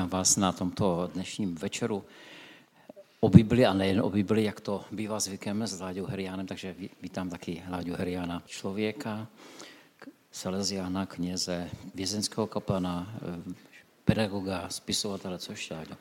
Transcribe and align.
Vítám 0.00 0.18
vás 0.18 0.36
na 0.36 0.52
tomto 0.52 1.10
dnešním 1.14 1.54
večeru 1.54 2.04
o 3.20 3.28
Bibli 3.28 3.66
a 3.66 3.72
nejen 3.72 4.00
o 4.00 4.10
Bibli, 4.10 4.44
jak 4.44 4.60
to 4.60 4.84
bývá 4.90 5.20
zvykem 5.20 5.62
s 5.62 5.80
Láďou 5.80 6.06
Heriánem, 6.06 6.46
takže 6.46 6.74
vítám 7.02 7.30
taky 7.30 7.62
Láďu 7.70 7.94
Heriána, 7.94 8.42
člověka, 8.46 9.28
Salesiána, 10.32 11.06
kněze, 11.06 11.70
vězenského 11.94 12.46
kapana, 12.46 13.14
pedagoga, 14.04 14.68
spisovatele, 14.68 15.38
což 15.38 15.70
Láďo. 15.70 15.96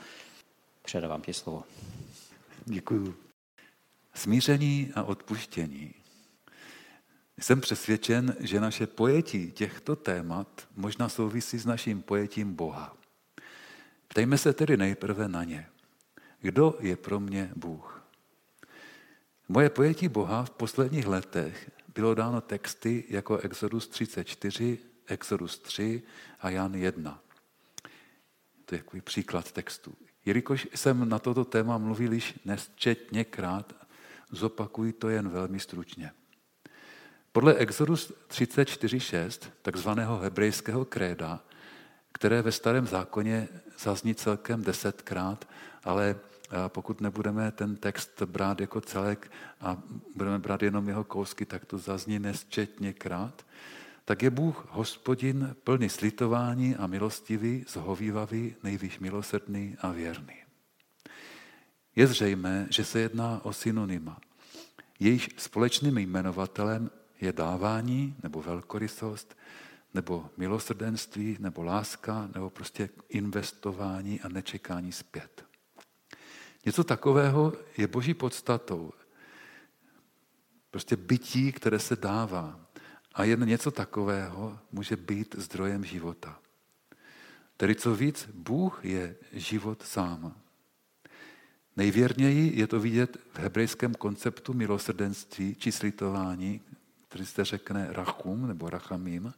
Předávám 0.82 1.22
ti 1.22 1.34
slovo. 1.34 1.64
Děkuju. 2.66 3.16
Smíření 4.14 4.92
a 4.96 5.04
odpuštění. 5.04 5.94
Jsem 7.40 7.62
přesvědčen, 7.62 8.36
že 8.40 8.60
naše 8.60 8.88
pojetí 8.88 9.52
těchto 9.52 9.96
témat 9.96 10.68
možná 10.76 11.10
souvisí 11.10 11.58
s 11.58 11.66
naším 11.66 12.02
pojetím 12.02 12.54
Boha. 12.54 12.99
Ptejme 14.10 14.38
se 14.38 14.54
tedy 14.54 14.78
nejprve 14.78 15.28
na 15.28 15.44
ně. 15.44 15.68
Kdo 16.42 16.78
je 16.80 16.98
pro 16.98 17.20
mě 17.20 17.52
Bůh? 17.56 18.04
Moje 19.50 19.70
pojetí 19.70 20.08
Boha 20.08 20.44
v 20.44 20.50
posledních 20.50 21.08
letech 21.08 21.72
bylo 21.96 22.16
dáno 22.16 22.42
texty 22.42 23.04
jako 23.10 23.38
Exodus 23.38 23.88
34, 23.88 24.78
Exodus 25.06 25.60
3 25.60 26.04
a 26.40 26.50
Jan 26.50 26.76
1. 26.76 27.22
To 28.66 28.76
je 28.76 28.80
takový 28.80 29.02
příklad 29.02 29.52
textu. 29.52 29.94
Jelikož 30.26 30.68
jsem 30.76 31.10
na 31.10 31.20
toto 31.20 31.46
téma 31.46 31.78
mluvil 31.78 32.14
již 32.14 32.40
nesčetněkrát, 32.46 33.74
zopakuji 34.32 34.94
to 34.94 35.10
jen 35.10 35.30
velmi 35.30 35.60
stručně. 35.60 36.12
Podle 37.32 37.54
Exodus 37.54 38.14
34.6, 38.28 39.50
takzvaného 39.62 40.18
hebrejského 40.18 40.86
kréda, 40.86 41.44
které 42.12 42.42
ve 42.42 42.52
starém 42.52 42.88
zákoně 42.88 43.48
zazní 43.80 44.16
celkem 44.16 44.64
desetkrát, 44.64 45.48
ale 45.84 46.16
pokud 46.68 47.02
nebudeme 47.02 47.52
ten 47.52 47.76
text 47.76 48.22
brát 48.22 48.62
jako 48.62 48.82
celek 48.82 49.32
a 49.62 49.78
budeme 50.16 50.40
brát 50.40 50.64
jenom 50.64 50.88
jeho 50.88 51.04
kousky, 51.04 51.46
tak 51.46 51.66
to 51.66 51.78
zazní 51.78 52.20
nesčetněkrát, 52.20 53.46
tak 54.06 54.24
je 54.24 54.30
Bůh 54.30 54.68
hospodin 54.70 55.56
plný 55.64 55.90
slitování 55.90 56.76
a 56.76 56.88
milostivý, 56.88 57.66
zhovývavý, 57.68 58.56
nejvíš 58.64 59.00
milosrdný 59.00 59.78
a 59.82 59.92
věrný. 59.92 60.36
Je 61.96 62.08
zřejmé, 62.08 62.68
že 62.70 62.86
se 62.86 63.00
jedná 63.00 63.42
o 63.44 63.54
synonyma. 63.54 64.18
Jejíž 65.00 65.30
společným 65.38 65.98
jmenovatelem 65.98 66.90
je 67.22 67.34
dávání 67.34 68.16
nebo 68.24 68.42
velkorysost, 68.42 69.38
nebo 69.94 70.30
milosrdenství, 70.38 71.38
nebo 71.40 71.64
láska, 71.64 72.30
nebo 72.36 72.50
prostě 72.50 72.90
investování 73.10 74.22
a 74.22 74.30
nečekání 74.30 74.92
zpět. 74.92 75.46
Něco 76.66 76.84
takového 76.84 77.54
je 77.78 77.88
boží 77.88 78.14
podstatou. 78.14 78.92
Prostě 80.72 80.96
bytí, 80.96 81.52
které 81.52 81.80
se 81.80 81.96
dává. 81.96 82.60
A 83.14 83.24
jen 83.24 83.46
něco 83.46 83.72
takového 83.72 84.60
může 84.72 84.96
být 84.96 85.36
zdrojem 85.38 85.86
života. 85.86 86.40
Tedy 87.58 87.76
co 87.76 87.96
víc, 87.96 88.30
Bůh 88.34 88.80
je 88.86 89.16
život 89.34 89.82
sám. 89.82 90.36
Nejvěrněji 91.78 92.60
je 92.60 92.68
to 92.68 92.80
vidět 92.80 93.18
v 93.34 93.40
hebrejském 93.40 93.94
konceptu 93.94 94.54
milosrdenství 94.54 95.56
či 95.56 95.72
slitování, 95.72 96.62
který 97.08 97.26
se 97.26 97.46
řekne 97.46 97.88
rachum 97.90 98.48
nebo 98.48 98.70
rachamim, 98.70 99.34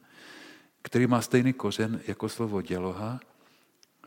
který 0.82 1.08
má 1.08 1.22
stejný 1.22 1.54
kořen 1.54 2.02
jako 2.08 2.30
slovo 2.30 2.62
děloha, 2.62 3.20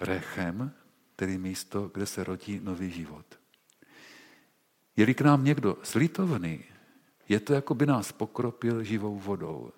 rechem, 0.00 0.72
tedy 1.16 1.38
místo, 1.38 1.90
kde 1.94 2.06
se 2.06 2.24
rodí 2.24 2.60
nový 2.62 2.90
život. 2.90 3.26
Je-li 4.96 5.14
k 5.14 5.20
nám 5.20 5.44
někdo 5.44 5.78
slitovný, 5.82 6.64
je 7.28 7.40
to, 7.40 7.54
jako 7.54 7.74
by 7.74 7.86
nás 7.86 8.12
pokropil 8.12 8.84
živou 8.84 9.18
vodou. 9.18 9.72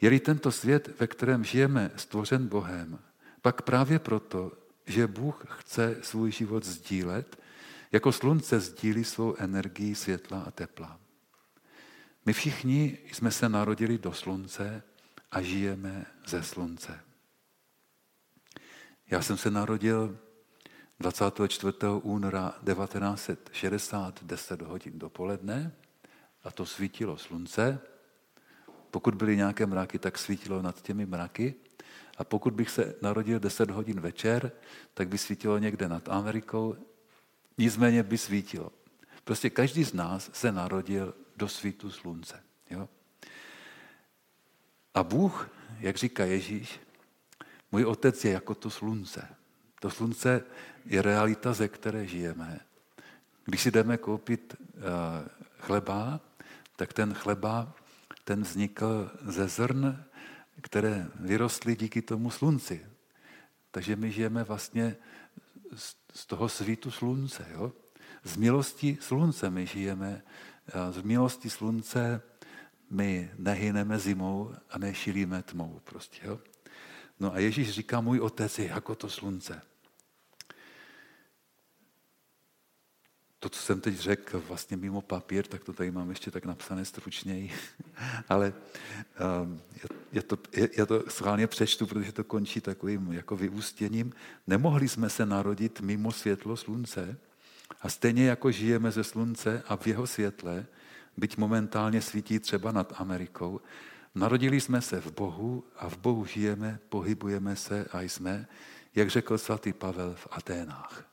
Je-li 0.00 0.20
tento 0.20 0.52
svět, 0.52 1.00
ve 1.00 1.06
kterém 1.06 1.44
žijeme, 1.44 1.90
stvořen 1.96 2.48
Bohem, 2.48 2.98
pak 3.42 3.62
právě 3.62 3.98
proto, 3.98 4.52
že 4.86 5.06
Bůh 5.06 5.44
chce 5.48 5.96
svůj 6.02 6.32
život 6.32 6.64
sdílet, 6.64 7.38
jako 7.92 8.12
slunce 8.12 8.60
sdílí 8.60 9.04
svou 9.04 9.34
energii 9.38 9.94
světla 9.94 10.42
a 10.46 10.50
tepla. 10.50 11.00
My 12.26 12.32
všichni 12.32 12.98
jsme 13.12 13.30
se 13.30 13.48
narodili 13.48 13.98
do 13.98 14.12
slunce 14.12 14.82
a 15.30 15.42
žijeme 15.42 16.06
ze 16.26 16.42
slunce. 16.42 17.00
Já 19.10 19.22
jsem 19.22 19.36
se 19.36 19.50
narodil 19.50 20.18
24. 21.00 21.72
února 22.02 22.54
1960, 22.64 24.24
10 24.24 24.62
hodin 24.62 24.98
dopoledne 24.98 25.72
a 26.44 26.50
to 26.50 26.66
svítilo 26.66 27.16
slunce. 27.16 27.78
Pokud 28.90 29.14
byly 29.14 29.36
nějaké 29.36 29.66
mraky, 29.66 29.98
tak 29.98 30.18
svítilo 30.18 30.62
nad 30.62 30.82
těmi 30.82 31.06
mraky. 31.06 31.54
A 32.16 32.24
pokud 32.24 32.54
bych 32.54 32.70
se 32.70 32.94
narodil 33.02 33.38
10 33.38 33.70
hodin 33.70 34.00
večer, 34.00 34.52
tak 34.94 35.08
by 35.08 35.18
svítilo 35.18 35.58
někde 35.58 35.88
nad 35.88 36.08
Amerikou, 36.08 36.76
nicméně 37.58 38.02
by 38.02 38.18
svítilo. 38.18 38.72
Prostě 39.24 39.50
každý 39.50 39.84
z 39.84 39.92
nás 39.92 40.30
se 40.32 40.52
narodil 40.52 41.14
do 41.36 41.48
svítu 41.48 41.90
slunce. 41.90 42.42
Jo? 42.70 42.88
A 44.96 45.02
Bůh, 45.02 45.50
jak 45.80 45.96
říká 45.96 46.24
Ježíš, 46.24 46.80
můj 47.72 47.84
otec 47.84 48.24
je 48.24 48.32
jako 48.32 48.54
to 48.54 48.70
slunce. 48.70 49.28
To 49.80 49.90
slunce 49.90 50.44
je 50.86 51.02
realita, 51.02 51.52
ze 51.52 51.68
které 51.68 52.06
žijeme. 52.06 52.60
Když 53.44 53.62
si 53.62 53.70
jdeme 53.70 53.96
koupit 53.96 54.56
uh, 54.58 54.82
chleba, 55.58 56.20
tak 56.76 56.92
ten 56.92 57.14
chleba, 57.14 57.72
ten 58.24 58.42
vznikl 58.42 59.10
ze 59.22 59.48
zrn, 59.48 60.04
které 60.60 61.06
vyrostly 61.14 61.76
díky 61.76 62.02
tomu 62.02 62.30
slunci. 62.30 62.86
Takže 63.70 63.96
my 63.96 64.12
žijeme 64.12 64.44
vlastně 64.44 64.96
z 66.14 66.26
toho 66.26 66.48
svítu 66.48 66.90
slunce. 66.90 67.46
Jo? 67.50 67.72
Z 68.24 68.36
milosti 68.36 68.98
slunce 69.00 69.50
my 69.50 69.66
žijeme. 69.66 70.22
Z 70.90 71.02
milosti 71.02 71.50
slunce 71.50 72.22
my 72.90 73.30
nehyneme 73.38 73.98
zimou 73.98 74.54
a 74.70 74.78
nešilíme 74.78 75.42
tmou. 75.42 75.80
Prostě, 75.84 76.20
jo? 76.24 76.38
No 77.20 77.32
a 77.34 77.38
Ježíš 77.38 77.70
říká, 77.70 78.00
můj 78.00 78.20
otec 78.20 78.58
je 78.58 78.68
jako 78.68 78.94
to 78.94 79.08
slunce. 79.08 79.62
To, 83.38 83.48
co 83.48 83.60
jsem 83.60 83.80
teď 83.80 83.94
řekl, 83.94 84.40
vlastně 84.40 84.76
mimo 84.76 85.00
papír, 85.00 85.46
tak 85.46 85.64
to 85.64 85.72
tady 85.72 85.90
mám 85.90 86.10
ještě 86.10 86.30
tak 86.30 86.44
napsané 86.44 86.84
stručněji. 86.84 87.52
Ale 88.28 88.52
um, 89.42 89.60
je, 90.12 90.22
to, 90.22 90.38
je, 90.52 90.68
já 90.76 90.86
to 90.86 91.10
schválně 91.10 91.46
přečtu, 91.46 91.86
protože 91.86 92.12
to 92.12 92.24
končí 92.24 92.60
takovým 92.60 93.12
jako 93.12 93.36
vyústěním. 93.36 94.12
Nemohli 94.46 94.88
jsme 94.88 95.10
se 95.10 95.26
narodit 95.26 95.80
mimo 95.80 96.12
světlo 96.12 96.56
slunce 96.56 97.18
a 97.82 97.88
stejně 97.88 98.26
jako 98.26 98.50
žijeme 98.50 98.90
ze 98.90 99.04
slunce 99.04 99.62
a 99.66 99.76
v 99.76 99.86
jeho 99.86 100.06
světle, 100.06 100.66
byť 101.16 101.36
momentálně 101.36 102.02
svítí 102.02 102.38
třeba 102.38 102.72
nad 102.72 102.92
Amerikou, 102.96 103.60
narodili 104.14 104.60
jsme 104.60 104.82
se 104.82 105.00
v 105.00 105.12
Bohu 105.12 105.64
a 105.76 105.88
v 105.88 105.96
Bohu 105.98 106.26
žijeme, 106.26 106.78
pohybujeme 106.88 107.56
se 107.56 107.86
a 107.92 108.00
jsme, 108.00 108.48
jak 108.94 109.10
řekl 109.10 109.38
svatý 109.38 109.72
Pavel 109.72 110.14
v 110.14 110.28
Aténách. 110.30 111.04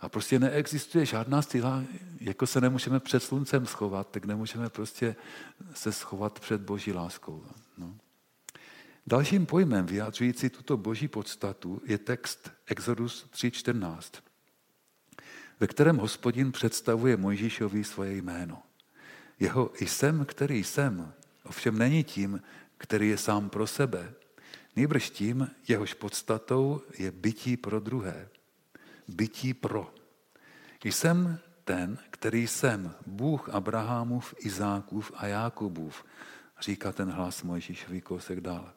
A 0.00 0.08
prostě 0.08 0.38
neexistuje 0.38 1.06
žádná 1.06 1.42
síla, 1.42 1.84
jako 2.20 2.46
se 2.46 2.60
nemůžeme 2.60 3.00
před 3.00 3.22
sluncem 3.22 3.66
schovat, 3.66 4.10
tak 4.10 4.24
nemůžeme 4.24 4.70
prostě 4.70 5.16
se 5.74 5.92
schovat 5.92 6.40
před 6.40 6.60
boží 6.60 6.92
láskou. 6.92 7.44
No. 7.78 7.94
Dalším 9.06 9.46
pojmem 9.46 9.86
vyjádřující 9.86 10.50
tuto 10.50 10.76
boží 10.76 11.08
podstatu 11.08 11.82
je 11.84 11.98
text 11.98 12.50
Exodus 12.66 13.26
3.14, 13.32 14.22
ve 15.60 15.66
kterém 15.66 15.96
hospodin 15.96 16.52
představuje 16.52 17.16
Mojžíšovi 17.16 17.84
svoje 17.84 18.16
jméno. 18.16 18.62
Jeho 19.40 19.70
jsem, 19.80 20.24
který 20.24 20.64
jsem, 20.64 21.12
ovšem 21.44 21.78
není 21.78 22.04
tím, 22.04 22.42
který 22.78 23.08
je 23.08 23.18
sám 23.18 23.50
pro 23.50 23.66
sebe. 23.66 24.14
Nejbrž 24.76 25.10
tím, 25.10 25.50
jehož 25.68 25.94
podstatou 25.94 26.82
je 26.98 27.10
bytí 27.10 27.56
pro 27.56 27.80
druhé. 27.80 28.28
Bytí 29.08 29.54
pro. 29.54 29.94
Jsem 30.84 31.38
ten, 31.64 31.98
který 32.10 32.46
jsem, 32.46 32.94
Bůh 33.06 33.48
Abrahamův, 33.48 34.34
Izákův 34.38 35.12
a 35.14 35.26
Jákobův, 35.26 36.04
říká 36.60 36.92
ten 36.92 37.10
hlas 37.10 37.42
Mojžíšový 37.42 38.00
kousek 38.00 38.40
dále. 38.40 38.72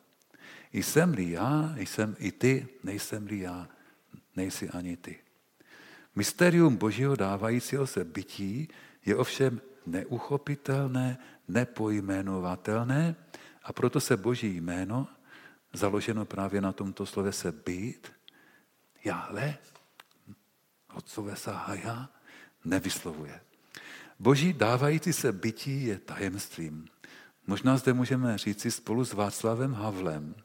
Jsem-li 0.73 1.31
já, 1.31 1.75
jsem 1.77 2.15
i 2.19 2.31
ty, 2.31 2.67
nejsem-li 2.83 3.39
já, 3.39 3.69
nejsi 4.35 4.69
ani 4.69 4.97
ty. 4.97 5.19
Mysterium 6.15 6.75
Božího 6.75 7.15
dávajícího 7.15 7.87
se 7.87 8.03
bytí 8.03 8.67
je 9.05 9.15
ovšem 9.15 9.61
neuchopitelné, 9.91 11.17
nepojmenovatelné 11.47 13.15
a 13.63 13.73
proto 13.73 13.99
se 13.99 14.17
Boží 14.17 14.61
jméno, 14.61 15.07
založeno 15.73 16.25
právě 16.25 16.61
na 16.61 16.71
tomto 16.71 17.05
slove 17.05 17.31
se 17.31 17.51
být, 17.51 18.11
jále, 19.03 19.57
otcové 20.93 21.35
sahaja, 21.35 22.09
nevyslovuje. 22.65 23.41
Boží 24.19 24.53
dávající 24.53 25.13
se 25.13 25.31
bytí 25.31 25.85
je 25.85 25.99
tajemstvím. 25.99 26.87
Možná 27.47 27.77
zde 27.77 27.93
můžeme 27.93 28.37
říci 28.37 28.71
spolu 28.71 29.05
s 29.05 29.13
Václavem 29.13 29.73
Havlem, 29.73 30.35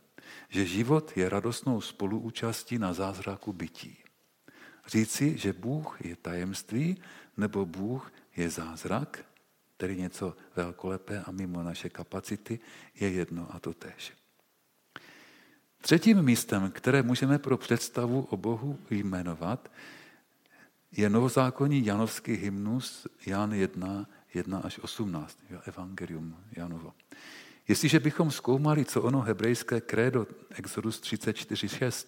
že 0.48 0.66
život 0.66 1.16
je 1.16 1.28
radostnou 1.28 1.80
spoluúčastí 1.80 2.78
na 2.78 2.92
zázraku 2.92 3.52
bytí. 3.52 3.98
Říci, 4.86 5.38
že 5.38 5.52
Bůh 5.52 6.00
je 6.04 6.16
tajemství, 6.16 7.02
nebo 7.36 7.66
Bůh 7.66 8.12
je 8.36 8.50
zázrak, 8.50 9.24
tedy 9.76 9.96
něco 9.96 10.36
velkolepé 10.56 11.22
a 11.26 11.30
mimo 11.30 11.62
naše 11.62 11.88
kapacity, 11.88 12.60
je 12.94 13.10
jedno 13.10 13.48
a 13.50 13.58
to 13.58 13.74
tež. 13.74 14.12
Třetím 15.80 16.22
místem, 16.22 16.70
které 16.70 17.02
můžeme 17.02 17.38
pro 17.38 17.56
představu 17.56 18.26
o 18.30 18.36
Bohu 18.36 18.78
jmenovat, 18.90 19.70
je 20.92 21.10
novozákonní 21.10 21.86
janovský 21.86 22.32
hymnus 22.32 23.06
Jan 23.26 23.52
1, 23.52 24.06
1 24.34 24.58
až 24.58 24.78
18, 24.78 25.38
Evangelium 25.66 26.36
Janovo. 26.56 26.92
Jestliže 27.68 28.00
bychom 28.00 28.30
zkoumali, 28.30 28.84
co 28.84 29.02
ono 29.02 29.20
hebrejské 29.20 29.80
krédo 29.80 30.26
Exodus 30.50 31.00
34.6 31.00 32.06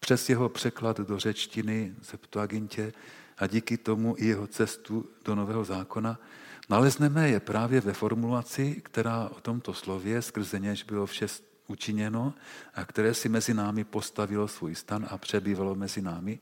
přes 0.00 0.28
jeho 0.28 0.48
překlad 0.48 1.00
do 1.00 1.18
řečtiny 1.18 1.94
Septuagintě 2.02 2.92
a 3.38 3.46
díky 3.46 3.76
tomu 3.76 4.14
i 4.18 4.26
jeho 4.26 4.46
cestu 4.46 5.10
do 5.24 5.34
Nového 5.34 5.64
zákona, 5.64 6.18
nalezneme 6.68 7.28
je 7.28 7.40
právě 7.40 7.80
ve 7.80 7.92
formulaci, 7.92 8.82
která 8.84 9.28
o 9.28 9.40
tomto 9.40 9.74
slově, 9.74 10.22
skrze 10.22 10.58
něž 10.58 10.82
bylo 10.82 11.06
vše 11.06 11.26
učiněno 11.66 12.34
a 12.74 12.84
které 12.84 13.14
si 13.14 13.28
mezi 13.28 13.54
námi 13.54 13.84
postavilo 13.84 14.48
svůj 14.48 14.74
stan 14.74 15.06
a 15.10 15.18
přebývalo 15.18 15.74
mezi 15.74 16.02
námi, 16.02 16.38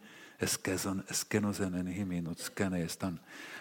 stan. 2.89 3.19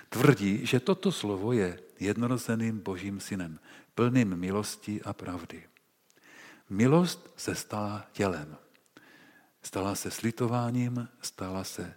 Tvrdí, 0.09 0.65
že 0.65 0.79
toto 0.79 1.11
slovo 1.11 1.53
je 1.53 1.79
jednorozeným 1.99 2.79
božím 2.79 3.19
synem, 3.19 3.59
plným 3.95 4.35
milosti 4.35 5.01
a 5.01 5.13
pravdy. 5.13 5.63
Milost 6.69 7.33
se 7.35 7.55
stala 7.55 8.07
tělem. 8.11 8.57
Stala 9.63 9.95
se 9.95 10.11
slitováním, 10.11 11.07
stala 11.21 11.63
se 11.63 11.93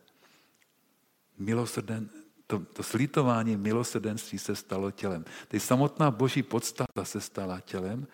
milosrden, 1.38 2.11
to, 2.49 2.59
to 2.59 2.83
slitování 2.83 3.56
milosrdenství 3.56 4.39
se 4.39 4.56
stalo 4.56 4.91
tělem. 4.91 5.25
Teď 5.49 5.62
samotná 5.62 6.11
boží 6.11 6.43
podstata 6.43 7.05
se 7.05 7.21
stala 7.21 7.61
tělem 7.61 8.06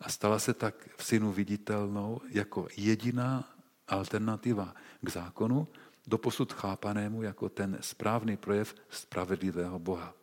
a 0.00 0.08
stala 0.08 0.38
se 0.38 0.54
tak 0.54 0.74
v 0.96 1.04
synu 1.04 1.32
viditelnou 1.32 2.20
jako 2.28 2.68
jediná 2.76 3.54
alternativa 3.88 4.74
k 5.00 5.08
zákonu, 5.08 5.68
doposud 6.06 6.52
chápanému 6.52 7.22
jako 7.22 7.48
ten 7.48 7.78
správný 7.80 8.36
projev 8.36 8.74
spravedlivého 8.90 9.78
Boha. 9.78 10.14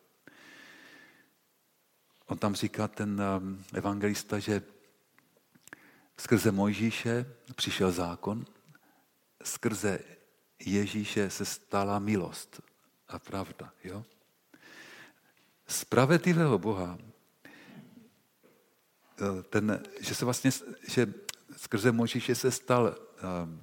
On 2.28 2.38
tam 2.38 2.56
říká 2.56 2.88
ten 2.88 3.22
um, 3.22 3.64
evangelista, 3.74 4.40
že 4.40 4.62
skrze 6.18 6.52
Mojžíše 6.52 7.26
přišel 7.56 7.92
zákon, 7.92 8.46
skrze 9.44 10.00
Ježíše 10.66 11.30
se 11.30 11.46
stala 11.46 12.00
milost 12.00 12.73
a 13.14 13.20
pravda. 13.20 13.74
Jo? 13.84 14.04
Spravedlivého 15.68 16.58
Boha, 16.60 16.98
eh, 19.22 19.44
ten, 19.50 19.84
že 20.02 20.16
se 20.16 20.26
vlastně, 20.26 20.52
že 20.88 21.14
skrze 21.58 21.92
Mojžíše 21.92 22.36
se 22.36 22.52
stal, 22.52 22.96
um, 23.46 23.62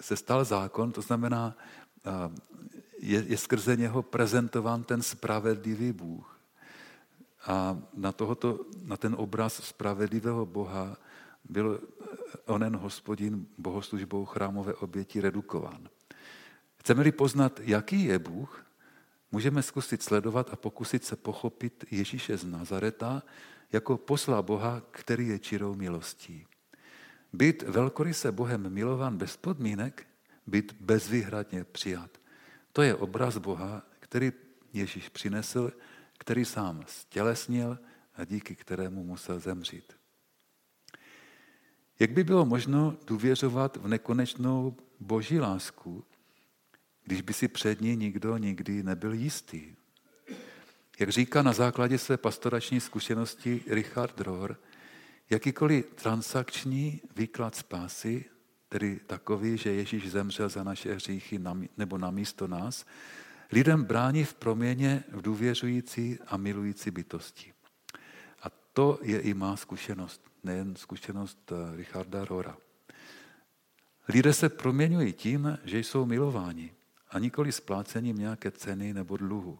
se 0.00 0.16
stal 0.16 0.44
zákon, 0.44 0.92
to 0.92 1.02
znamená, 1.02 1.56
um, 2.26 2.36
je, 2.98 3.24
je 3.28 3.38
skrze 3.38 3.76
něho 3.76 4.02
prezentován 4.02 4.84
ten 4.84 5.02
spravedlivý 5.02 5.92
Bůh. 5.92 6.38
A 7.46 7.78
na, 7.94 8.12
tohoto, 8.12 8.60
na 8.84 8.96
ten 8.96 9.14
obraz 9.18 9.54
spravedlivého 9.54 10.46
Boha 10.46 10.96
byl 11.44 11.80
onen 12.46 12.76
hospodin 12.76 13.46
bohoslužbou 13.58 14.24
chrámové 14.24 14.74
oběti 14.74 15.20
redukován. 15.20 15.88
Chceme-li 16.82 17.12
poznat, 17.12 17.60
jaký 17.62 18.04
je 18.04 18.18
Bůh, 18.18 18.66
můžeme 19.32 19.62
zkusit 19.62 20.02
sledovat 20.02 20.50
a 20.52 20.56
pokusit 20.56 21.04
se 21.04 21.16
pochopit 21.16 21.84
Ježíše 21.90 22.36
z 22.36 22.44
Nazareta 22.44 23.22
jako 23.72 23.96
posla 23.96 24.42
Boha, 24.42 24.82
který 24.90 25.28
je 25.28 25.38
čirou 25.38 25.74
milostí. 25.74 26.46
Být 27.32 27.62
velkoryse 27.62 28.32
Bohem 28.32 28.70
milován 28.72 29.16
bez 29.16 29.36
podmínek, 29.36 30.06
být 30.46 30.72
bezvýhradně 30.80 31.64
přijat. 31.64 32.10
To 32.72 32.82
je 32.82 32.94
obraz 32.94 33.38
Boha, 33.38 33.82
který 34.00 34.32
Ježíš 34.72 35.08
přinesl 35.08 35.72
který 36.22 36.44
sám 36.44 36.84
stělesnil 36.86 37.78
a 38.14 38.24
díky 38.24 38.54
kterému 38.54 39.04
musel 39.04 39.38
zemřít. 39.40 39.92
Jak 41.98 42.10
by 42.10 42.24
bylo 42.24 42.46
možno 42.46 42.96
důvěřovat 43.06 43.76
v 43.76 43.88
nekonečnou 43.88 44.76
boží 45.00 45.40
lásku, 45.40 46.04
když 47.04 47.20
by 47.20 47.32
si 47.32 47.48
před 47.48 47.80
ní 47.80 47.96
nikdo 47.96 48.36
nikdy 48.36 48.82
nebyl 48.82 49.12
jistý? 49.12 49.74
Jak 50.98 51.10
říká 51.10 51.42
na 51.42 51.52
základě 51.52 51.98
své 51.98 52.16
pastorační 52.16 52.80
zkušenosti 52.80 53.62
Richard 53.66 54.20
Rohr, 54.20 54.56
jakýkoliv 55.30 55.86
transakční 55.94 57.00
výklad 57.16 57.54
spásy, 57.54 58.24
tedy 58.68 59.00
takový, 59.06 59.56
že 59.56 59.72
Ježíš 59.72 60.10
zemřel 60.10 60.48
za 60.48 60.64
naše 60.64 60.94
hříchy 60.94 61.40
nebo 61.76 61.98
na 61.98 62.10
místo 62.10 62.46
nás, 62.48 62.86
lidem 63.52 63.84
brání 63.84 64.24
v 64.24 64.34
proměně 64.34 65.04
v 65.08 65.22
důvěřující 65.22 66.18
a 66.26 66.36
milující 66.36 66.90
bytosti. 66.90 67.52
A 68.42 68.46
to 68.72 68.98
je 69.02 69.20
i 69.20 69.34
má 69.34 69.56
zkušenost, 69.56 70.22
nejen 70.44 70.76
zkušenost 70.76 71.52
eh, 71.52 71.76
Richarda 71.76 72.24
Rora. 72.24 72.56
Lidé 74.08 74.32
se 74.32 74.48
proměňují 74.48 75.12
tím, 75.12 75.58
že 75.64 75.78
jsou 75.78 76.06
milováni 76.06 76.70
a 77.12 77.18
nikoli 77.18 77.52
splácením 77.52 78.18
nějaké 78.18 78.50
ceny 78.50 78.94
nebo 78.94 79.16
dluhu. 79.16 79.58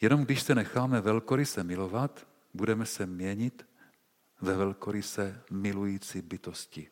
Jenom 0.00 0.24
když 0.24 0.42
se 0.42 0.54
necháme 0.54 1.00
velkoryse 1.00 1.64
milovat, 1.64 2.26
budeme 2.54 2.86
se 2.86 3.06
měnit 3.06 3.66
ve 4.40 4.56
velkoryse 4.56 5.42
milující 5.50 6.22
bytosti. 6.22 6.90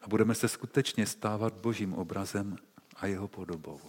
A 0.00 0.08
budeme 0.08 0.34
se 0.34 0.48
skutečně 0.48 1.06
stávat 1.06 1.54
božím 1.54 1.94
obrazem 1.94 2.56
a 2.96 3.06
jeho 3.06 3.28
podobou. 3.28 3.80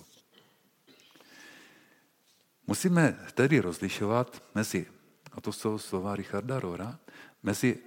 Musíme 2.67 3.25
tedy 3.33 3.59
rozlišovat 3.59 4.43
mezi, 4.55 4.87
a 5.31 5.41
to 5.41 5.53
jsou 5.53 5.77
slova 5.77 6.15
Richarda 6.15 6.59
Rora, 6.59 6.99
mezi 7.43 7.79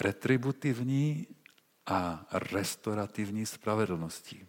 retributivní 0.00 1.26
a 1.86 2.26
restaurativní 2.32 3.46
spravedlností. 3.46 4.46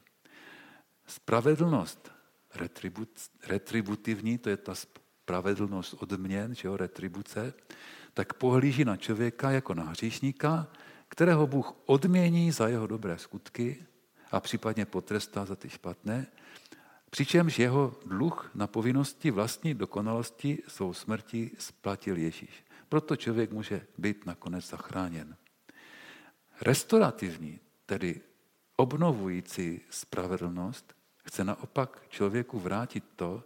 Spravedlnost 1.07 2.11
retribut, 2.55 3.09
retributivní, 3.47 4.37
to 4.37 4.49
je 4.49 4.57
ta 4.57 4.75
spravedlnost 4.75 5.93
odměn, 5.93 6.55
že 6.55 6.67
jo, 6.67 6.77
retribuce, 6.77 7.53
tak 8.13 8.33
pohlíží 8.33 8.85
na 8.85 8.97
člověka 8.97 9.51
jako 9.51 9.73
na 9.73 9.83
hříšníka, 9.83 10.67
kterého 11.07 11.47
Bůh 11.47 11.73
odmění 11.85 12.51
za 12.51 12.67
jeho 12.67 12.87
dobré 12.87 13.17
skutky 13.17 13.85
a 14.31 14.39
případně 14.39 14.85
potrestá 14.85 15.45
za 15.45 15.55
ty 15.55 15.69
špatné, 15.69 16.27
Přičemž 17.09 17.59
jeho 17.59 17.95
dluh 18.05 18.51
na 18.55 18.67
povinnosti 18.67 19.31
vlastní 19.31 19.73
dokonalosti 19.73 20.63
svou 20.67 20.93
smrti 20.93 21.51
splatil 21.57 22.17
Ježíš. 22.17 22.65
Proto 22.89 23.15
člověk 23.15 23.51
může 23.51 23.87
být 23.97 24.25
nakonec 24.25 24.69
zachráněn. 24.69 25.35
Restaurativní, 26.61 27.59
tedy 27.85 28.21
obnovující 28.75 29.81
spravedlnost, 29.89 30.95
chce 31.27 31.43
naopak 31.43 32.01
člověku 32.09 32.59
vrátit 32.59 33.03
to, 33.15 33.43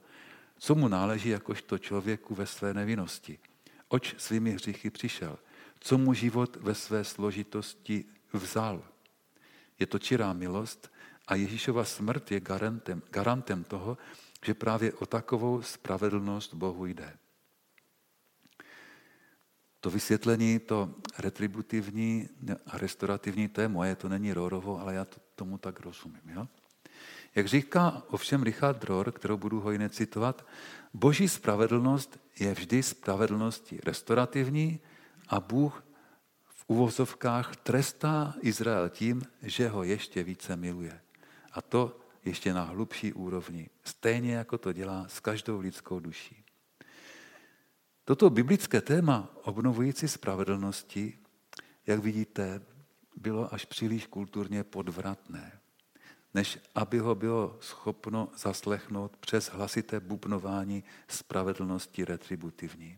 co 0.58 0.76
mu 0.76 0.88
náleží 0.88 1.30
jakožto 1.30 1.78
člověku 1.78 2.36
ve 2.36 2.46
své 2.46 2.74
nevinnosti. 2.74 3.40
Oč 3.88 4.16
svými 4.18 4.52
hříchy 4.52 4.90
přišel, 4.90 5.40
co 5.80 5.98
mu 5.98 6.14
život 6.14 6.56
ve 6.56 6.76
své 6.76 7.04
složitosti 7.04 8.06
vzal. 8.34 8.84
Je 9.80 9.86
to 9.88 10.00
čirá 10.00 10.34
milost, 10.34 10.92
a 11.28 11.36
Ježíšova 11.36 11.86
smrt 11.86 12.32
je 12.32 12.40
garantem, 12.40 13.02
garantem 13.10 13.64
toho, 13.64 13.98
že 14.46 14.54
právě 14.54 14.94
o 14.94 15.06
takovou 15.06 15.62
spravedlnost 15.62 16.54
Bohu 16.54 16.86
jde. 16.86 17.18
To 19.80 19.90
vysvětlení, 19.90 20.60
to 20.60 20.96
retributivní 21.18 22.30
a 22.68 22.78
restaurativní, 22.78 23.48
to 23.48 23.62
je 23.62 23.68
moje, 23.68 23.96
to 23.96 24.10
není 24.10 24.34
Rorovo, 24.34 24.80
ale 24.80 24.94
já 24.94 25.06
to, 25.06 25.18
tomu 25.36 25.58
tak 25.58 25.80
rozumím. 25.80 26.22
Jo? 26.26 26.48
Jak 27.36 27.48
říká 27.48 28.04
ovšem 28.08 28.44
Richard 28.44 28.84
Rohr, 28.84 29.12
kterou 29.12 29.38
budu 29.38 29.60
hojně 29.60 29.90
citovat, 29.90 30.46
boží 30.94 31.30
spravedlnost 31.30 32.20
je 32.40 32.54
vždy 32.54 32.84
spravedlností 32.84 33.80
restaurativní 33.84 34.80
a 35.28 35.40
Bůh 35.40 35.84
v 36.46 36.64
uvozovkách 36.68 37.56
trestá 37.56 38.34
Izrael 38.42 38.90
tím, 38.90 39.22
že 39.42 39.70
ho 39.70 39.84
ještě 39.84 40.24
více 40.24 40.56
miluje. 40.56 41.02
A 41.52 41.62
to 41.62 42.00
ještě 42.26 42.54
na 42.54 42.64
hlubší 42.64 43.14
úrovni. 43.14 43.70
Stejně 43.84 44.36
jako 44.36 44.58
to 44.58 44.74
dělá 44.74 45.06
s 45.08 45.20
každou 45.20 45.60
lidskou 45.60 46.00
duší. 46.00 46.44
Toto 48.06 48.30
biblické 48.30 48.82
téma 48.82 49.30
obnovující 49.44 50.08
spravedlnosti, 50.08 51.20
jak 51.88 52.00
vidíte, 52.00 52.62
bylo 53.16 53.54
až 53.54 53.66
příliš 53.66 54.08
kulturně 54.08 54.64
podvratné, 54.64 55.61
než 56.34 56.60
aby 56.76 57.00
ho 57.00 57.16
bylo 57.16 57.58
schopno 57.60 58.30
zaslechnout 58.38 59.18
přes 59.18 59.50
hlasité 59.50 60.00
bubnování 60.00 60.84
spravedlnosti 61.08 62.06
retributivní. 62.06 62.98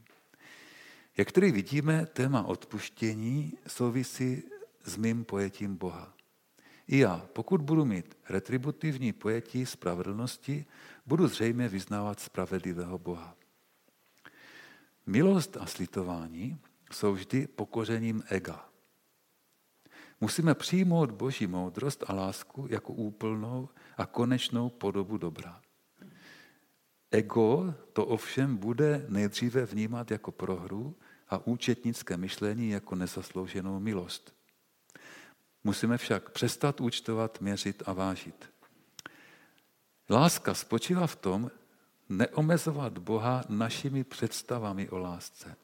Jak 1.18 1.32
tedy 1.32 1.52
vidíme, 1.52 2.06
téma 2.06 2.44
odpuštění 2.44 3.58
souvisí 3.68 4.44
s 4.84 4.98
mým 4.98 5.26
pojetím 5.26 5.76
Boha. 5.76 6.14
I 6.88 6.98
já, 6.98 7.28
pokud 7.34 7.62
budu 7.62 7.86
mít 7.86 8.18
retributivní 8.30 9.14
pojetí 9.14 9.66
spravedlnosti, 9.66 10.66
budu 11.06 11.28
zřejmě 11.28 11.70
vyznávat 11.70 12.20
spravedlivého 12.20 13.00
Boha. 13.00 13.36
Milost 15.06 15.58
a 15.58 15.66
slitování 15.66 16.60
jsou 16.92 17.14
vždy 17.14 17.48
pokořením 17.48 18.24
ega. 18.30 18.73
Musíme 20.24 20.56
přijmout 20.56 21.12
Boží 21.12 21.48
moudrost 21.48 22.04
a 22.08 22.14
lásku 22.14 22.68
jako 22.70 22.94
úplnou 22.94 23.70
a 23.98 24.06
konečnou 24.06 24.70
podobu 24.70 25.18
dobra. 25.18 25.62
Ego 27.12 27.74
to 27.94 28.06
ovšem 28.06 28.58
bude 28.58 29.06
nejdříve 29.10 29.66
vnímat 29.66 30.12
jako 30.12 30.32
prohru 30.32 30.96
a 31.30 31.48
účetnické 31.48 32.18
myšlení 32.18 32.70
jako 32.70 32.96
nezaslouženou 32.96 33.80
milost. 33.80 34.36
Musíme 35.64 35.98
však 35.98 36.30
přestat 36.30 36.82
účtovat, 36.82 37.42
měřit 37.42 37.84
a 37.86 37.94
vážit. 37.94 38.50
Láska 40.10 40.54
spočívá 40.54 41.08
v 41.08 41.16
tom, 41.16 41.52
neomezovat 42.10 42.98
Boha 42.98 43.44
našimi 43.50 44.04
představami 44.04 44.90
o 44.90 44.98
lásce, 44.98 45.56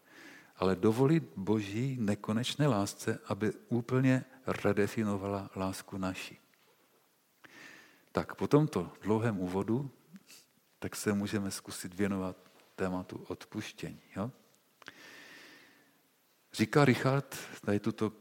ale 0.60 0.76
dovolit 0.76 1.24
Boží 1.36 1.98
nekonečné 2.00 2.68
lásce, 2.68 3.20
aby 3.26 3.54
úplně 3.70 4.26
redefinovala 4.48 5.50
lásku 5.56 5.98
naši. 5.98 6.38
Tak 8.12 8.36
po 8.36 8.48
tomto 8.48 8.92
dlouhém 9.02 9.40
úvodu 9.40 9.92
tak 10.80 10.96
se 10.96 11.14
můžeme 11.14 11.52
zkusit 11.52 11.94
věnovat 11.94 12.38
tématu 12.76 13.26
odpuštění. 13.28 14.02
Jo? 14.16 14.32
Říká 16.54 16.86
Richard 16.86 17.38
tady 17.62 17.80
tuto 17.80 18.12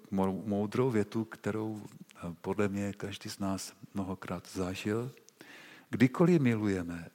moudrou 0.44 0.90
větu, 0.90 1.24
kterou 1.24 1.82
eh, 1.82 2.34
podle 2.40 2.68
mě 2.68 2.92
každý 2.92 3.30
z 3.30 3.38
nás 3.38 3.72
mnohokrát 3.94 4.48
zažil. 4.48 5.12
Kdykoliv 5.90 6.40
milujeme, 6.40 7.10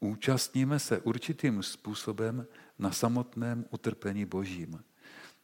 účastníme 0.00 0.78
se 0.78 1.00
určitým 1.00 1.62
způsobem 1.62 2.46
na 2.78 2.92
samotném 2.92 3.64
utrpení 3.70 4.24
Božím, 4.24 4.84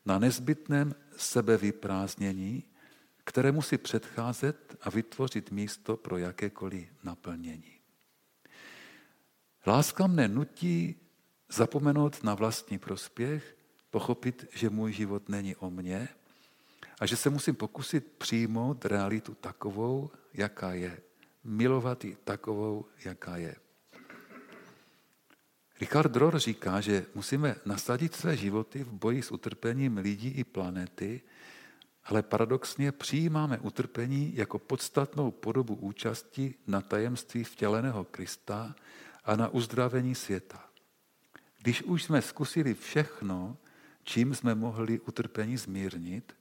na 0.05 0.19
nezbytném 0.19 0.95
sebevyprázdnění, 1.17 2.65
které 3.25 3.53
musí 3.53 3.79
předcházet 3.79 4.77
a 4.83 4.91
vytvořit 4.91 5.51
místo 5.51 5.97
pro 5.97 6.19
jakékoliv 6.19 6.89
naplnění. 7.05 7.81
Láska 9.67 10.07
mne 10.07 10.29
nutí 10.29 10.97
zapomenout 11.49 12.25
na 12.25 12.35
vlastní 12.35 12.79
prospěch 12.79 13.57
pochopit, 13.91 14.49
že 14.55 14.71
můj 14.71 14.93
život 14.93 15.29
není 15.29 15.57
o 15.57 15.71
mně 15.71 16.09
a 17.01 17.07
že 17.07 17.17
se 17.17 17.31
musím 17.31 17.55
pokusit 17.55 18.13
přijmout 18.19 18.85
realitu 18.85 19.35
takovou, 19.35 20.11
jaká 20.35 20.73
je. 20.73 21.01
Milovat 21.45 22.05
ji 22.05 22.17
takovou, 22.25 22.87
jaká 23.05 23.37
je. 23.37 23.57
Richard 25.81 26.17
Rohr 26.17 26.39
říká, 26.39 26.81
že 26.81 27.07
musíme 27.15 27.57
nasadit 27.67 28.15
své 28.15 28.37
životy 28.37 28.85
v 28.85 28.93
boji 28.93 29.23
s 29.23 29.33
utrpením 29.33 29.97
lidí 29.97 30.29
i 30.29 30.45
planety, 30.45 31.21
ale 32.05 32.23
paradoxně 32.23 32.93
přijímáme 32.93 33.59
utrpení 33.59 34.37
jako 34.37 34.59
podstatnou 34.59 35.31
podobu 35.31 35.75
účasti 35.75 36.55
na 36.67 36.81
tajemství 36.81 37.45
vtěleného 37.45 38.05
Krista 38.05 38.75
a 39.25 39.37
na 39.37 39.49
uzdravení 39.49 40.15
světa. 40.15 40.65
Když 41.59 41.83
už 41.83 42.03
jsme 42.03 42.23
zkusili 42.23 42.75
všechno, 42.75 43.57
čím 44.03 44.35
jsme 44.35 44.55
mohli 44.55 45.01
utrpení 45.01 45.57
zmírnit, 45.57 46.33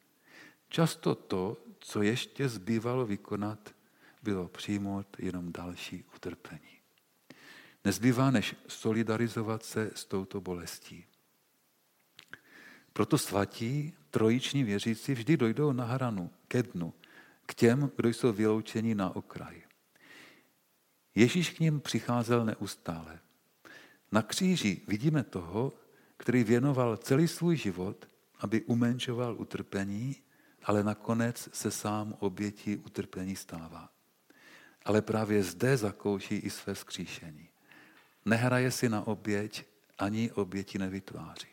často 0.69 1.15
to, 1.15 1.57
co 1.79 2.01
ještě 2.01 2.49
zbývalo 2.49 3.05
vykonat, 3.05 3.75
bylo 4.23 4.47
přijmout 4.47 5.07
jenom 5.19 5.51
další 5.51 6.03
utrpení. 6.15 6.78
Nezbývá 7.85 8.31
než 8.31 8.55
solidarizovat 8.67 9.63
se 9.63 9.91
s 9.95 10.05
touto 10.05 10.41
bolestí. 10.41 11.05
Proto 12.93 13.17
svatí, 13.17 13.93
trojiční 14.11 14.63
věřící 14.63 15.13
vždy 15.13 15.37
dojdou 15.37 15.71
na 15.71 15.85
hranu, 15.85 16.31
ke 16.47 16.63
dnu, 16.63 16.93
k 17.45 17.53
těm, 17.53 17.91
kdo 17.95 18.09
jsou 18.09 18.33
vyloučeni 18.33 18.95
na 18.95 19.15
okraj. 19.15 19.61
Ježíš 21.15 21.49
k 21.49 21.59
ním 21.59 21.79
přicházel 21.79 22.45
neustále. 22.45 23.19
Na 24.11 24.21
kříži 24.21 24.81
vidíme 24.87 25.23
toho, 25.23 25.73
který 26.17 26.43
věnoval 26.43 26.97
celý 26.97 27.27
svůj 27.27 27.57
život, 27.57 28.07
aby 28.39 28.61
umenšoval 28.61 29.35
utrpení, 29.39 30.15
ale 30.63 30.83
nakonec 30.83 31.49
se 31.53 31.71
sám 31.71 32.15
obětí 32.19 32.77
utrpení 32.77 33.35
stává. 33.35 33.89
Ale 34.85 35.01
právě 35.01 35.43
zde 35.43 35.77
zakouší 35.77 36.35
i 36.35 36.49
své 36.49 36.73
vzkříšení. 36.73 37.49
Nehraje 38.29 38.71
si 38.71 38.89
na 38.89 39.07
oběť, 39.07 39.65
ani 39.97 40.31
oběti 40.31 40.77
nevytváří. 40.77 41.47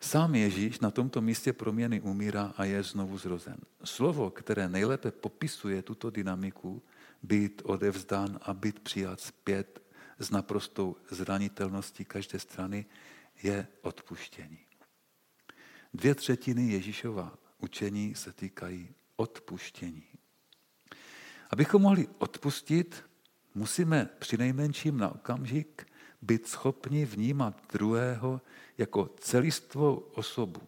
Sám 0.00 0.34
Ježíš 0.34 0.80
na 0.80 0.90
tomto 0.90 1.20
místě 1.20 1.52
proměny 1.52 2.00
umírá 2.00 2.54
a 2.56 2.64
je 2.64 2.82
znovu 2.82 3.18
zrozen. 3.18 3.56
Slovo, 3.84 4.30
které 4.30 4.68
nejlépe 4.68 5.10
popisuje 5.10 5.82
tuto 5.82 6.10
dynamiku, 6.10 6.82
být 7.22 7.62
odevzdán 7.64 8.38
a 8.42 8.54
být 8.54 8.80
přijat 8.80 9.20
zpět 9.20 9.82
s 10.18 10.30
naprostou 10.30 10.96
zranitelností 11.10 12.04
každé 12.04 12.38
strany, 12.38 12.86
je 13.42 13.66
odpuštění. 13.82 14.58
Dvě 15.94 16.14
třetiny 16.14 16.72
Ježíšova 16.72 17.38
učení 17.58 18.14
se 18.14 18.32
týkají 18.32 18.94
odpuštění. 19.16 20.04
Abychom 21.50 21.82
mohli 21.82 22.08
odpustit, 22.18 23.04
musíme 23.54 24.08
při 24.18 24.36
nejmenším 24.36 24.98
na 24.98 25.08
okamžik 25.08 25.86
být 26.22 26.48
schopni 26.48 27.04
vnímat 27.04 27.62
druhého 27.72 28.40
jako 28.78 29.10
celistvou 29.20 29.94
osobu, 29.94 30.60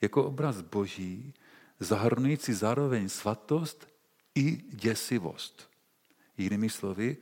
jako 0.00 0.24
obraz 0.24 0.60
Boží, 0.60 1.34
zahrnující 1.80 2.52
zároveň 2.52 3.08
svatost 3.08 3.88
i 4.34 4.56
děsivost. 4.72 5.70
Jinými 6.38 6.68
slovy, 6.68 7.16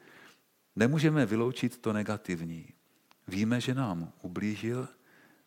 Nemůžeme 0.77 1.27
vyloučit 1.27 1.79
to 1.79 1.93
negativní. 1.93 2.69
Víme, 3.29 3.61
že 3.61 3.75
nám 3.75 4.13
ublížil 4.23 4.89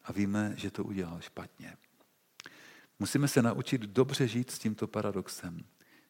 a 0.03 0.11
víme, 0.11 0.53
že 0.57 0.71
to 0.71 0.83
udělal 0.83 1.21
špatně. 1.21 1.77
Musíme 2.99 3.27
se 3.27 3.41
naučit 3.41 3.81
dobře 3.81 4.27
žít 4.27 4.51
s 4.51 4.59
tímto 4.59 4.87
paradoxem, 4.87 5.65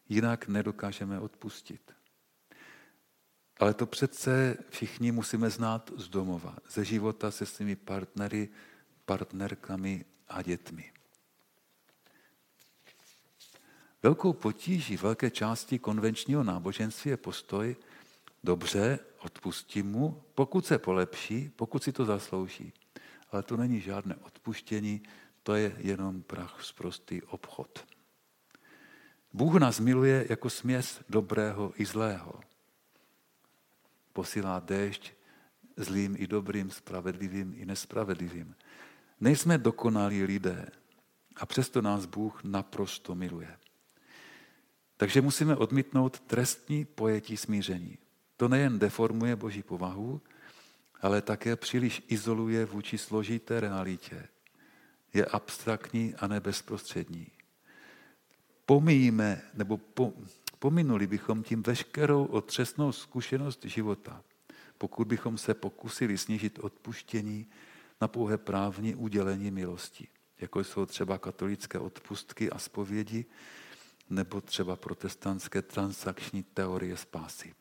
jinak 0.08 0.48
nedokážeme 0.48 1.20
odpustit. 1.20 1.92
Ale 3.60 3.74
to 3.74 3.86
přece 3.86 4.56
všichni 4.70 5.12
musíme 5.12 5.50
znát 5.50 5.90
z 5.96 6.08
domova, 6.08 6.56
ze 6.70 6.84
života 6.84 7.30
se 7.30 7.46
svými 7.46 7.76
partnery, 7.76 8.48
partnerkami 9.04 10.04
a 10.28 10.42
dětmi. 10.42 10.92
Velkou 14.02 14.32
potíží 14.32 14.96
velké 14.96 15.30
části 15.30 15.78
konvenčního 15.78 16.44
náboženství 16.44 17.10
je 17.10 17.16
postoj, 17.16 17.76
dobře, 18.44 18.98
odpustím 19.18 19.90
mu, 19.90 20.22
pokud 20.34 20.66
se 20.66 20.78
polepší, 20.78 21.50
pokud 21.56 21.82
si 21.82 21.92
to 21.92 22.04
zaslouží. 22.04 22.72
Ale 23.30 23.42
to 23.42 23.56
není 23.56 23.80
žádné 23.80 24.16
odpuštění, 24.16 25.02
to 25.42 25.54
je 25.54 25.76
jenom 25.78 26.22
prach 26.22 26.62
z 26.62 26.72
prostý 26.72 27.22
obchod. 27.22 27.86
Bůh 29.32 29.54
nás 29.54 29.80
miluje 29.80 30.26
jako 30.28 30.50
směs 30.50 31.00
dobrého 31.08 31.72
i 31.76 31.84
zlého. 31.84 32.40
Posílá 34.14 34.62
déšť 34.62 35.10
zlým 35.76 36.14
i 36.18 36.26
dobrým, 36.26 36.70
spravedlivým 36.70 37.54
i 37.58 37.66
nespravedlivým. 37.66 38.54
Nejsme 39.20 39.58
dokonalí 39.58 40.22
lidé 40.22 40.70
a 41.36 41.46
přesto 41.46 41.82
nás 41.82 42.06
Bůh 42.06 42.44
naprosto 42.44 43.14
miluje. 43.14 43.50
Takže 44.96 45.20
musíme 45.20 45.56
odmítnout 45.56 46.20
trestní 46.20 46.84
pojetí 46.84 47.36
smíření. 47.36 47.98
To 48.36 48.48
nejen 48.48 48.78
deformuje 48.78 49.36
boží 49.36 49.62
povahu, 49.62 50.22
ale 51.00 51.22
také 51.22 51.56
příliš 51.56 52.02
izoluje 52.08 52.64
vůči 52.64 52.98
složité 52.98 53.60
realitě, 53.60 54.28
je 55.14 55.24
abstraktní 55.24 56.14
a 56.14 56.26
nebezprostřední. 56.26 57.26
Pomíjíme, 58.66 59.42
nebo 59.54 59.76
po, 59.76 60.12
pominuli 60.64 61.06
bychom 61.06 61.42
tím 61.42 61.62
veškerou 61.62 62.24
otřesnou 62.24 62.92
zkušenost 62.92 63.64
života, 63.64 64.22
pokud 64.78 65.08
bychom 65.08 65.38
se 65.38 65.54
pokusili 65.54 66.18
snížit 66.18 66.58
odpuštění 66.58 67.46
na 68.00 68.08
pouhé 68.08 68.38
právní 68.38 68.94
udělení 68.94 69.50
milosti, 69.50 70.08
jako 70.40 70.64
jsou 70.64 70.86
třeba 70.86 71.18
katolické 71.18 71.78
odpustky 71.78 72.50
a 72.50 72.58
spovědi, 72.58 73.24
nebo 74.10 74.40
třeba 74.40 74.76
protestantské 74.76 75.62
transakční 75.62 76.42
teorie 76.42 76.96
spásy. 76.96 77.54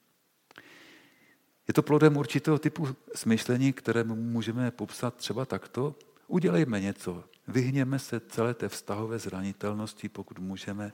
Je 1.68 1.74
to 1.74 1.84
plodem 1.84 2.18
určitého 2.18 2.60
typu 2.60 2.88
smyšlení, 3.16 3.74
které 3.74 4.04
můžeme 4.04 4.72
popsat 4.72 5.16
třeba 5.16 5.46
takto. 5.46 5.96
Udělejme 6.28 6.80
něco, 6.80 7.24
vyhněme 7.48 8.00
se 8.00 8.20
celé 8.20 8.54
té 8.54 8.70
vztahové 8.70 9.20
zranitelnosti, 9.20 10.10
pokud 10.10 10.40
můžeme, 10.40 10.94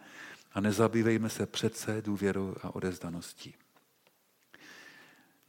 a 0.51 0.61
nezabývejme 0.61 1.29
se 1.29 1.45
přece 1.45 2.01
důvěrou 2.01 2.55
a 2.63 2.75
odezdaností. 2.75 3.55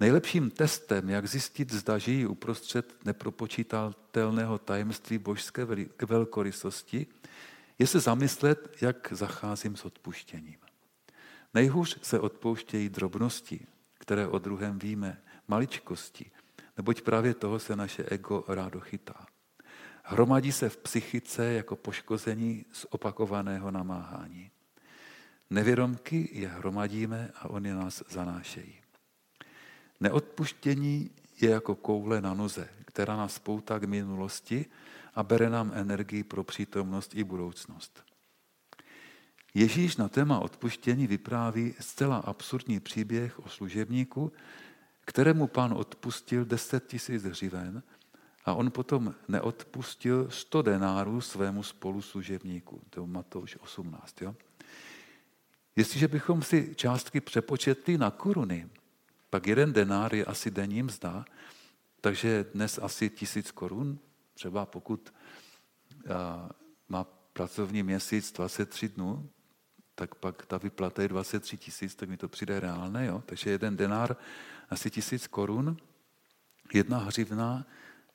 Nejlepším 0.00 0.50
testem, 0.50 1.08
jak 1.08 1.26
zjistit, 1.26 1.72
zda 1.72 1.98
žijí 1.98 2.26
uprostřed 2.26 3.04
nepropočítatelného 3.04 4.58
tajemství 4.58 5.18
božské 5.18 5.66
velkorysosti, 6.06 7.06
je 7.78 7.86
se 7.86 8.00
zamyslet, 8.00 8.76
jak 8.80 9.12
zacházím 9.12 9.76
s 9.76 9.84
odpuštěním. 9.84 10.56
Nejhůř 11.54 11.98
se 12.02 12.20
odpouštějí 12.20 12.88
drobnosti, 12.88 13.66
které 13.98 14.26
o 14.26 14.38
druhém 14.38 14.78
víme, 14.78 15.22
maličkosti, 15.48 16.30
neboť 16.76 17.02
právě 17.02 17.34
toho 17.34 17.58
se 17.58 17.76
naše 17.76 18.04
ego 18.04 18.44
rádo 18.48 18.80
chytá. 18.80 19.26
Hromadí 20.04 20.52
se 20.52 20.68
v 20.68 20.76
psychice 20.76 21.44
jako 21.44 21.76
poškození 21.76 22.64
z 22.72 22.86
opakovaného 22.90 23.70
namáhání. 23.70 24.50
Nevědomky 25.50 26.28
je 26.32 26.48
hromadíme 26.48 27.30
a 27.34 27.50
oni 27.50 27.70
nás 27.70 28.02
zanášejí. 28.08 28.74
Neodpuštění 30.00 31.10
je 31.40 31.50
jako 31.50 31.74
koule 31.74 32.20
na 32.20 32.34
noze, 32.34 32.68
která 32.84 33.16
nás 33.16 33.38
poutá 33.38 33.78
k 33.78 33.84
minulosti 33.84 34.66
a 35.14 35.22
bere 35.22 35.50
nám 35.50 35.72
energii 35.74 36.24
pro 36.24 36.44
přítomnost 36.44 37.14
i 37.14 37.24
budoucnost. 37.24 38.04
Ježíš 39.54 39.96
na 39.96 40.08
téma 40.08 40.38
odpuštění 40.38 41.06
vypráví 41.06 41.74
zcela 41.80 42.16
absurdní 42.16 42.80
příběh 42.80 43.38
o 43.38 43.48
služebníku, 43.48 44.32
kterému 45.04 45.46
pán 45.46 45.72
odpustil 45.72 46.44
10 46.44 46.86
tisíc 46.86 47.24
hřiven 47.24 47.82
a 48.44 48.54
on 48.54 48.70
potom 48.70 49.14
neodpustil 49.28 50.30
100 50.30 50.62
denárů 50.62 51.20
svému 51.20 51.62
spoluslužebníku. 51.62 52.82
To 52.90 53.00
je 53.00 53.06
Matouš 53.06 53.56
18. 53.60 54.22
Jo? 54.22 54.34
Jestliže 55.76 56.08
bychom 56.08 56.42
si 56.42 56.74
částky 56.74 57.20
přepočetli 57.20 57.98
na 57.98 58.10
koruny, 58.10 58.68
pak 59.30 59.46
jeden 59.46 59.72
denár 59.72 60.14
je 60.14 60.24
asi 60.24 60.50
denní 60.50 60.82
mzda, 60.82 61.24
takže 62.00 62.44
dnes 62.54 62.78
asi 62.82 63.10
tisíc 63.10 63.50
korun, 63.50 63.98
třeba 64.34 64.66
pokud 64.66 65.14
má 66.88 67.04
pracovní 67.32 67.82
měsíc 67.82 68.32
23 68.32 68.88
dnů, 68.88 69.30
tak 69.94 70.14
pak 70.14 70.46
ta 70.46 70.58
vyplata 70.58 71.02
je 71.02 71.08
23 71.08 71.56
tisíc, 71.56 71.94
tak 71.94 72.08
mi 72.08 72.16
to 72.16 72.28
přijde 72.28 72.60
reálné. 72.60 73.06
Jo? 73.06 73.22
Takže 73.26 73.50
jeden 73.50 73.76
denár 73.76 74.16
asi 74.70 74.90
tisíc 74.90 75.26
korun, 75.26 75.76
jedna 76.74 76.98
hřivna 76.98 77.66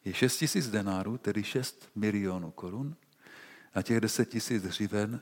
je 0.05 0.13
6 0.13 0.37
tisíc 0.37 0.69
denárů, 0.69 1.17
tedy 1.17 1.43
6 1.43 1.89
milionů 1.95 2.51
korun. 2.51 2.95
A 3.73 3.81
těch 3.81 3.99
10 3.99 4.25
tisíc 4.25 4.63
hřiven 4.63 5.21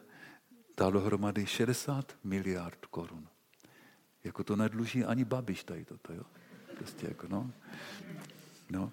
dá 0.77 0.89
dohromady 0.89 1.45
60 1.45 2.15
miliard 2.23 2.85
korun. 2.85 3.27
Jako 4.23 4.43
to 4.43 4.55
nedluží 4.55 5.05
ani 5.05 5.25
Babiš 5.25 5.63
tady 5.63 5.85
toto, 5.85 6.13
jo. 6.13 6.23
Prostě 6.77 7.07
jako 7.07 7.27
no. 7.27 7.51
no. 8.71 8.91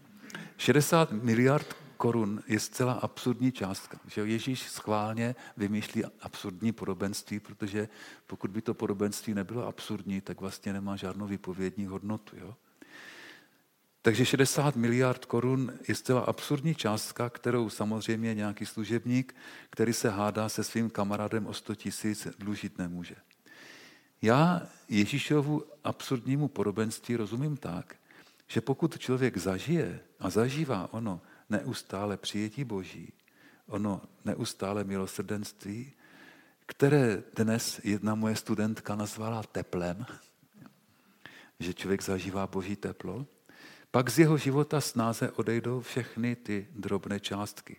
60 0.57 1.13
miliard 1.13 1.77
korun 1.97 2.43
je 2.47 2.61
zcela 2.61 2.93
absurdní 2.93 3.53
částka. 3.53 4.01
Že 4.07 4.21
Ježíš 4.21 4.69
schválně 4.69 5.35
vymýšlí 5.57 6.05
absurdní 6.05 6.73
podobenství, 6.73 7.41
protože 7.41 7.89
pokud 8.27 8.51
by 8.51 8.63
to 8.63 8.75
podobenství 8.75 9.35
nebylo 9.35 9.67
absurdní, 9.67 10.21
tak 10.21 10.41
vlastně 10.41 10.73
nemá 10.73 10.97
žádnou 10.97 11.27
vypovědní 11.27 11.87
hodnotu. 11.87 12.37
Jo? 12.37 12.55
Takže 14.03 14.25
60 14.25 14.77
miliard 14.77 15.25
korun 15.25 15.73
je 15.89 15.95
zcela 15.95 16.21
absurdní 16.21 16.75
částka, 16.75 17.31
kterou 17.31 17.71
samozřejmě 17.71 18.35
nějaký 18.35 18.67
služebník, 18.67 19.35
který 19.71 19.93
se 19.93 20.11
hádá 20.11 20.49
se 20.49 20.65
svým 20.65 20.91
kamarádem 20.91 21.47
o 21.47 21.55
100 21.55 21.75
tisíc, 21.75 22.29
dlužit 22.39 22.79
nemůže. 22.79 23.17
Já 24.23 24.63
Ježíšovu 24.89 25.65
absurdnímu 25.85 26.49
podobenství 26.49 27.17
rozumím 27.17 27.57
tak, 27.57 27.97
že 28.47 28.61
pokud 28.61 28.99
člověk 28.99 29.37
zažije 29.37 30.01
a 30.21 30.31
zažívá 30.31 30.89
ono 30.93 31.21
neustále 31.51 32.17
přijetí 32.17 32.65
Boží, 32.65 33.13
ono 33.67 34.03
neustále 34.25 34.85
milosrdenství, 34.85 35.93
které 36.67 37.23
dnes 37.37 37.81
jedna 37.85 38.15
moje 38.15 38.37
studentka 38.37 38.95
nazvala 38.95 39.43
teplem, 39.43 40.07
že 41.61 41.75
člověk 41.75 42.03
zažívá 42.03 42.47
Boží 42.47 42.77
teplo, 42.77 43.27
pak 43.91 44.11
z 44.11 44.19
jeho 44.19 44.39
života 44.39 44.81
snáze 44.81 45.31
odejdou 45.31 45.81
všechny 45.81 46.37
ty 46.37 46.69
drobné 46.75 47.21
částky, 47.21 47.77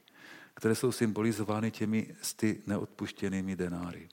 které 0.54 0.76
jsou 0.76 0.92
symbolizovány 0.92 1.72
těmi 1.72 2.16
sty 2.22 2.62
neodpuštěnými 2.68 3.56
denáry. 3.56 4.10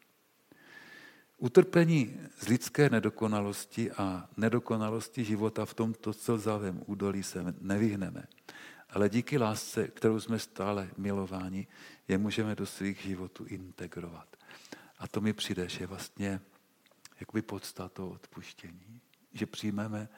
Utrpení 1.38 2.20
z 2.38 2.48
lidské 2.48 2.90
nedokonalosti 2.90 3.90
a 3.92 4.28
nedokonalosti 4.36 5.24
života 5.24 5.64
v 5.64 5.74
tomto 5.74 6.12
slzavém 6.12 6.82
údolí 6.86 7.22
se 7.22 7.54
nevyhneme. 7.60 8.22
Ale 8.90 9.08
díky 9.08 9.38
lásce, 9.38 9.88
kterou 9.88 10.20
jsme 10.20 10.38
stále 10.38 10.88
milováni, 10.96 11.66
je 12.08 12.18
můžeme 12.18 12.54
do 12.54 12.66
svých 12.66 13.00
životů 13.00 13.44
integrovat. 13.44 14.36
A 14.98 15.08
to 15.08 15.20
mi 15.20 15.32
přijde, 15.32 15.68
že 15.68 15.86
vlastně 15.86 16.40
jakoby 17.20 17.42
podstatou 17.42 18.08
odpuštění. 18.08 19.00
Že 19.32 19.46
přijmeme 19.46 20.08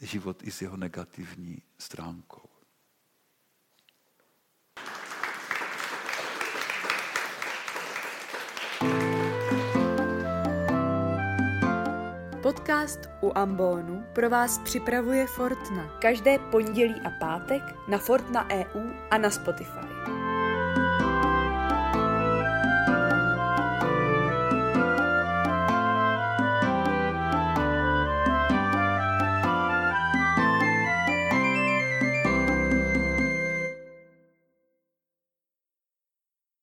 život 0.00 0.42
i 0.42 0.50
s 0.50 0.62
jeho 0.62 0.76
negativní 0.76 1.62
stránkou. 1.78 2.48
Podcast 12.42 13.00
u 13.22 13.38
Ambonu 13.38 14.04
pro 14.12 14.30
vás 14.30 14.58
připravuje 14.58 15.26
Fortna. 15.26 15.98
Každé 16.00 16.38
pondělí 16.38 16.94
a 17.00 17.10
pátek 17.10 17.62
na 17.88 17.98
Fortna 17.98 18.48
EU 18.50 18.90
a 19.10 19.18
na 19.18 19.30
Spotify. 19.30 20.13